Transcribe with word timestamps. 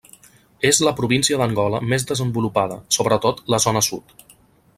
És 0.69 0.79
la 0.87 0.93
província 1.01 1.37
d'Angola 1.41 1.81
més 1.93 2.07
desenvolupada, 2.13 2.79
sobretot 2.99 3.45
la 3.57 3.65
zona 3.69 3.87
sud. 3.91 4.19